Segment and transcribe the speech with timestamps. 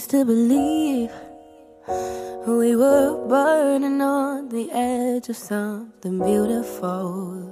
[0.00, 1.10] used to believe
[2.46, 7.50] we were burning on the edge of something beautiful,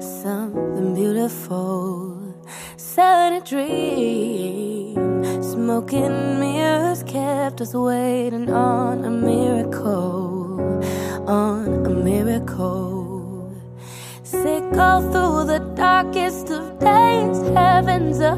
[0.00, 2.44] something beautiful.
[2.76, 4.94] Set a dream,
[5.42, 10.60] smoking mirrors kept us waiting on a miracle,
[11.26, 13.58] on a miracle.
[14.22, 18.36] Sick all through the darkest of days, heaven's a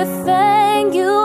[0.00, 1.19] everything you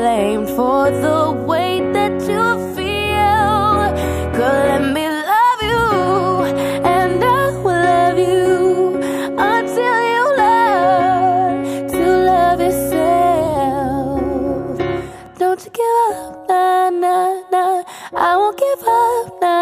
[0.00, 1.20] blamed for the
[1.50, 3.80] way that you feel.
[4.38, 5.86] Girl, let me love you,
[6.96, 8.48] and I will love you
[9.52, 11.54] until you learn
[11.94, 14.20] to love yourself.
[15.40, 17.76] Don't you give up, nah, nah, nah.
[18.28, 19.59] I won't give up, nah,